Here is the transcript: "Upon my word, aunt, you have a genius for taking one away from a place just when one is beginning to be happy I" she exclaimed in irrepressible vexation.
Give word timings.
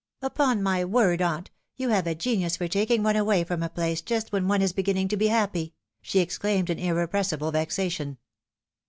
"Upon 0.23 0.63
my 0.63 0.83
word, 0.83 1.21
aunt, 1.21 1.51
you 1.77 1.89
have 1.89 2.07
a 2.07 2.15
genius 2.15 2.57
for 2.57 2.67
taking 2.67 3.03
one 3.03 3.15
away 3.15 3.43
from 3.43 3.61
a 3.61 3.69
place 3.69 4.01
just 4.01 4.31
when 4.31 4.47
one 4.47 4.63
is 4.63 4.73
beginning 4.73 5.07
to 5.09 5.15
be 5.15 5.27
happy 5.27 5.75
I" 5.75 5.75
she 6.01 6.19
exclaimed 6.21 6.71
in 6.71 6.79
irrepressible 6.79 7.51
vexation. 7.51 8.17